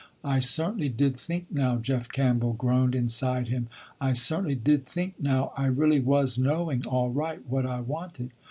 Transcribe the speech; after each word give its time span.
"I 0.23 0.39
certainly 0.39 0.89
did 0.89 1.15
think 1.15 1.51
now," 1.51 1.77
Jeff 1.77 2.09
Campbell 2.09 2.53
groaned 2.53 2.95
inside 2.95 3.49
him, 3.49 3.67
"I 4.01 4.13
certainly 4.13 4.55
did 4.55 4.83
think 4.83 5.13
now 5.19 5.53
I 5.55 5.67
really 5.67 5.99
was 5.99 6.39
knowing 6.39 6.83
all 6.87 7.11
right, 7.11 7.47
what 7.47 7.67
I 7.67 7.81
wanted. 7.81 8.31